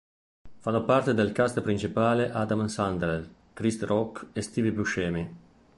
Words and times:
Fanno 0.57 0.83
parte 0.83 1.13
del 1.13 1.31
cast 1.31 1.61
principale 1.61 2.31
Adam 2.31 2.65
Sandler, 2.67 3.29
Chris 3.53 3.83
Rock 3.83 4.29
e 4.33 4.41
Steve 4.41 4.71
Buscemi. 4.71 5.35